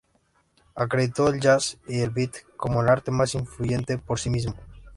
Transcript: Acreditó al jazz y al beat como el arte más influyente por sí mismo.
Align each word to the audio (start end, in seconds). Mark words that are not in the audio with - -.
Acreditó 0.73 1.27
al 1.27 1.39
jazz 1.39 1.77
y 1.87 2.01
al 2.01 2.09
beat 2.09 2.33
como 2.57 2.81
el 2.81 2.89
arte 2.89 3.11
más 3.11 3.35
influyente 3.35 3.99
por 3.99 4.19
sí 4.19 4.31
mismo. 4.31 4.55